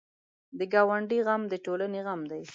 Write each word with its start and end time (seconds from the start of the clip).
د 0.57 0.59
ګاونډي 0.73 1.19
غم 1.25 1.41
د 1.51 1.53
ټولنې 1.65 1.99
غم 2.05 2.21
دی 2.31 2.43